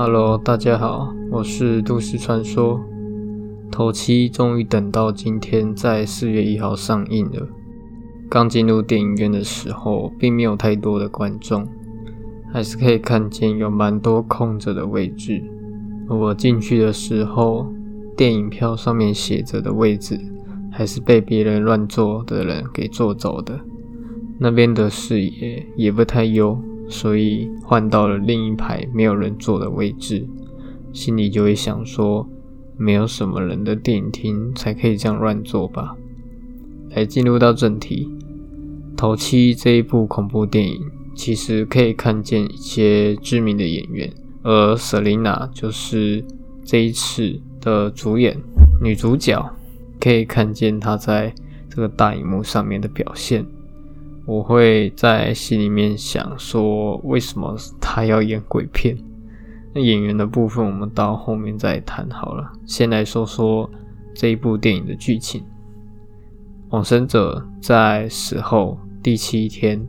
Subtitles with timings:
[0.00, 2.80] Hello，大家好，我是都市传说。
[3.68, 7.48] 头七终于等到今天，在四月一号上映了。
[8.30, 11.66] 刚进入电影院的时候，并没有太多的观众，
[12.52, 15.42] 还是可以看见有蛮多空着的位置。
[16.08, 17.66] 我进去的时候，
[18.16, 20.16] 电影票上面写着的位置，
[20.70, 23.58] 还是被别人乱坐的人给坐走的。
[24.38, 26.56] 那边的视野也不太优，
[26.88, 30.26] 所以换到了另一排没有人坐的位置，
[30.92, 32.28] 心里就会想说。
[32.80, 35.96] 没有什么人的电影厅才可以这样乱坐吧？
[36.90, 38.08] 来进入到正题，
[38.96, 40.80] 《头七》这一部恐怖电影，
[41.12, 44.08] 其实可以看见一些知名的演员，
[44.44, 46.24] 而 Selina 就是
[46.64, 48.38] 这一次的主演
[48.80, 49.44] 女主角，
[49.98, 51.34] 可以看见她在
[51.68, 53.44] 这个大荧幕上面的表现。
[54.28, 58.94] 我会在心里面想说，为什么他要演鬼片？
[59.72, 62.52] 那演员的部分，我们到后面再谈好了。
[62.66, 63.70] 先来说说
[64.14, 65.42] 这一部电影的剧情。
[66.68, 69.82] 往生者在死后第七天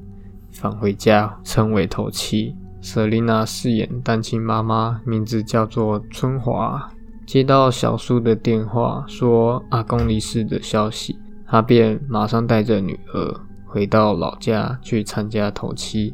[0.53, 2.55] 返回家，称为头七。
[2.79, 6.89] 瑟琳娜饰演单亲妈妈，名字叫做春华。
[7.25, 16.13] 接到小叔的电话，说阿公离世的消息，她便马上带着女儿回到老家去参加头七。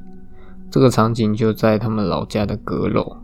[0.69, 3.17] 这个场景就在他们老家的阁楼。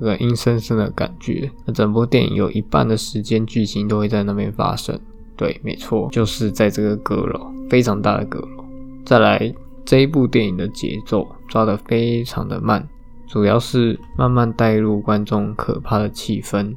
[0.00, 1.48] 个阴森森的感觉。
[1.64, 4.98] 那整部电影有一半的时间剧情都会在那边发生。
[5.36, 8.64] 对，没错，就是在这个阁楼，非常大的阁楼。
[9.04, 9.54] 再来，
[9.84, 12.86] 这一部电影的节奏抓得非常的慢，
[13.28, 16.74] 主要是慢慢带入观众可怕的气氛，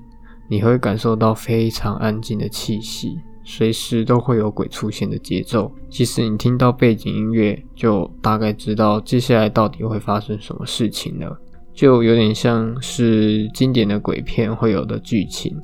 [0.48, 5.72] 你会感受到非常安静的气息，随时都会有鬼出现的节奏。
[5.90, 11.40] 其实你听到背景音乐，就大概知道接下来到底会发生什么事情了。
[11.74, 15.56] 就有点像是经典的鬼片会有的剧情，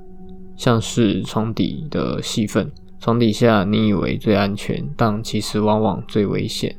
[0.55, 6.75] 像是床底的戏份，床底下你以为最安全，但其实往往最危险。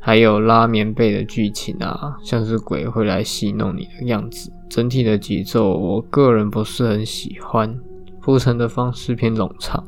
[0.00, 4.52] 还有拉棉被的剧情啊，像是鬼会来戏弄你的样子。
[4.68, 7.78] 整体的节奏，我个人不是很喜欢，
[8.20, 9.84] 铺陈的方式偏冗长，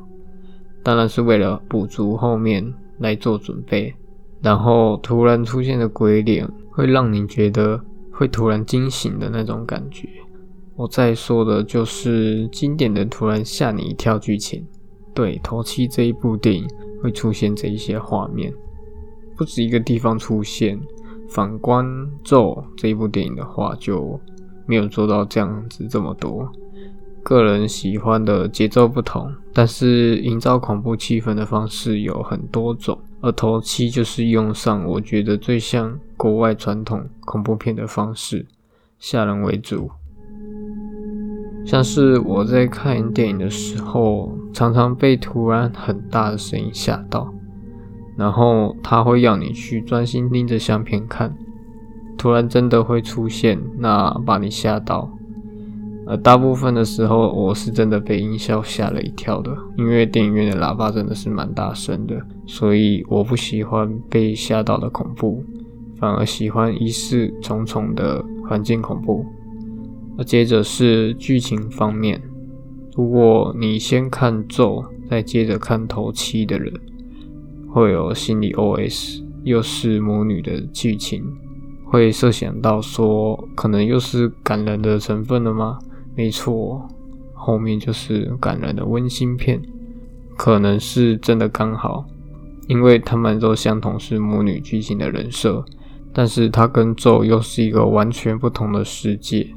[0.82, 3.94] 当然是为了补足后面来做准备。
[4.42, 7.80] 然后突然出现的鬼脸，会让你觉得。
[8.12, 10.06] 会突然惊醒的那种感觉。
[10.76, 14.62] 我在说的就是经典的突然吓你一跳剧情。
[15.14, 16.68] 对，《头七》这一部电影
[17.02, 18.52] 会出现这一些画面，
[19.38, 20.78] 不止一个地方出现。
[21.30, 21.86] 反观
[22.22, 24.20] 《咒》这一部电影的话，就
[24.66, 26.46] 没有做到这样子这么多。
[27.22, 32.98] 个人喜欢的节奏不同，但是营造恐怖气氛的方式有很多种。
[33.20, 38.46] 而头七就是用上我觉得最像国外传统恐怖片的方式，
[38.98, 39.90] 吓人为主。
[41.66, 47.32] 像是我在看电影的时候，常常被突然很大的声音吓到，
[48.16, 51.36] 然后他会要你去专心盯着相片看，
[52.16, 55.10] 突然真的会出现，那把你吓到。
[56.10, 65.44] 呃，大部分的时候我是真的被音效吓了一跳的，因为电影院的喇叭真的是蛮大声的，所以我不喜欢被吓到的恐怖，
[66.00, 69.24] 反而喜欢疑似重重的环境恐怖。
[70.18, 72.20] 那接着是剧情方面，
[72.96, 76.74] 如果你先看咒，再接着看头七的人，
[77.68, 81.22] 会有心理 OS，又是母女的剧情，
[81.84, 85.78] 会设想到说，可能又是感人的成分了吗？
[86.14, 86.86] 没错，
[87.32, 89.60] 后面就是感人的温馨片，
[90.36, 92.04] 可能是真的刚好，
[92.68, 95.64] 因为他们都相同是母女剧情的人设，
[96.12, 99.48] 但是他跟咒又是一个完全不同的世界。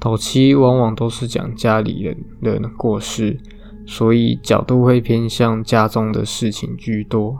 [0.00, 3.36] 头七往往都是讲家里人的过世，
[3.84, 7.36] 所以角度会偏向家中的事情居多，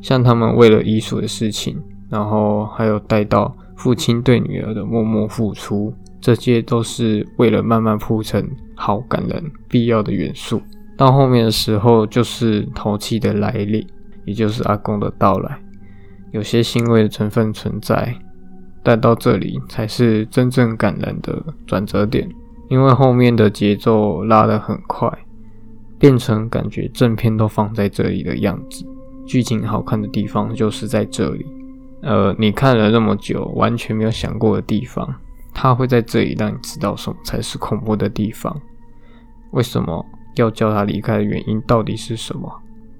[0.00, 5.94] 像他们为了遗属的事情，然后还有带到父亲对女儿的默默付出。
[6.22, 10.62] 这些都是为了慢慢铺成好感人必要的元素。
[10.96, 13.84] 到后面的时候，就是头七的来临，
[14.24, 15.58] 也就是阿公的到来，
[16.30, 18.14] 有些欣慰的成分存在。
[18.84, 22.28] 但到这里才是真正感人的转折点，
[22.68, 25.08] 因为后面的节奏拉得很快，
[25.98, 28.84] 变成感觉正片都放在这里的样子。
[29.24, 31.46] 剧情好看的地方就是在这里。
[32.02, 35.14] 呃，你看了那么久，完全没有想过的地方。
[35.52, 38.60] 他会在这里让你知道什么才是恐怖的地方，
[39.50, 40.04] 为什么
[40.36, 42.50] 要叫他离开的原因到底是什么？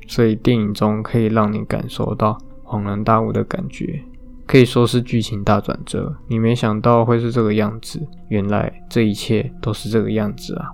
[0.06, 4.02] 所以电影中可以让你感受到恍然大悟的感觉。
[4.44, 6.14] 可以说是剧情大转折。
[6.28, 10.69] 你没想到会是这个样子，原来这一切都是这个样子啊！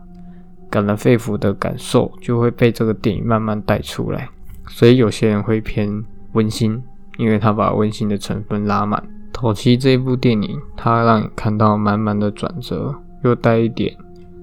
[0.68, 4.28] 感人肺腑的感受就会被这个电影慢慢带出来。
[4.66, 6.02] 所以有些人会偏
[6.32, 6.82] 温馨，
[7.18, 9.00] 因为他把温馨的成分拉满。
[9.32, 13.96] 头七这一部电影，它让你看到满满的转折，又带一点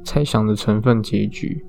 [0.04, 1.66] 猜想的成分结局。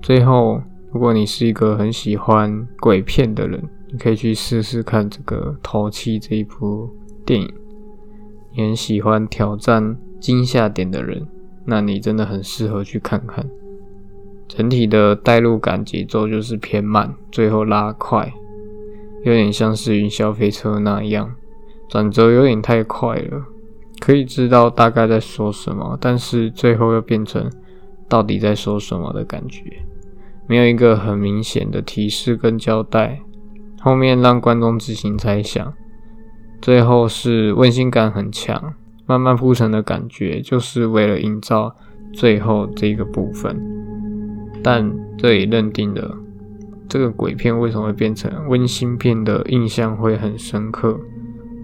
[0.00, 0.60] 最后，
[0.92, 6.90] 如果你是一个很喜欢鬼片的人，你可以去试试看这个头七这一部
[7.24, 7.48] 电影。
[8.54, 11.26] 你很喜欢挑战惊吓点的人，
[11.64, 13.44] 那你真的很适合去看看。
[14.46, 18.30] 整体的代入感节奏就是偏慢，最后拉快，
[19.24, 21.34] 有点像是云霄飞车那样。
[21.92, 23.44] 转折有点太快了，
[24.00, 27.52] 可以知道大概在说什么，但是最后又变成
[28.08, 29.60] 到底在说什么的感觉，
[30.46, 33.20] 没有一个很明显的提示跟交代，
[33.78, 35.70] 后面让观众自行猜想。
[36.62, 38.72] 最后是温馨感很强，
[39.04, 41.76] 慢慢铺陈的感觉，就是为了营造
[42.14, 43.54] 最后这个部分。
[44.62, 46.16] 但这也认定了
[46.88, 50.98] 这个鬼片为什么会变成温馨片的印象会很深刻。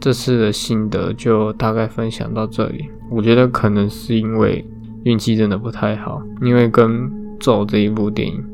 [0.01, 2.89] 这次的心得就大概分享到这里。
[3.11, 4.65] 我觉得可能是因为
[5.05, 6.91] 运气真的不太好，因为跟
[7.39, 8.45] 《咒》这一部电影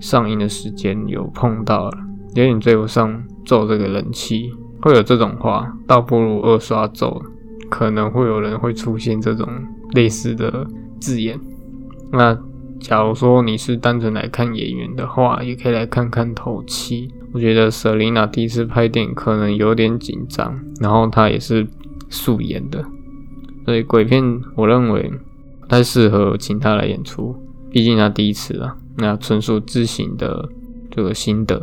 [0.00, 1.98] 上映的时间有碰到了，
[2.34, 3.12] 有点追不上
[3.44, 4.52] 《咒》这个人气。
[4.82, 7.08] 会有这种话，倒不如二刷《咒》，
[7.68, 9.48] 可能会有人会出现这种
[9.94, 10.66] 类似的
[11.00, 11.40] 字眼。
[12.12, 12.38] 那
[12.78, 17.08] 假如说你是单纯来看演员的话，也可以来看看《头七》。
[17.36, 21.66] 我觉得瑟琳娜第一次拍电影可能有点紧张，然后她也是
[22.08, 22.82] 素颜的，
[23.66, 25.12] 所以鬼片我认为
[25.60, 27.36] 不太适合请她来演出，
[27.70, 30.48] 毕竟她第一次啊，那纯属自行的
[30.90, 31.62] 这个心得。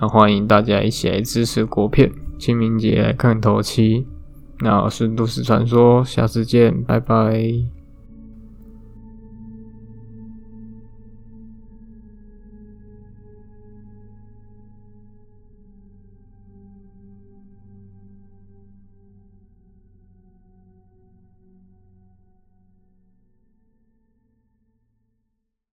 [0.00, 4.06] 那欢迎大家一起来支持国片，清明节来看头七。
[4.60, 7.79] 那我是都市传说，下次见，拜拜。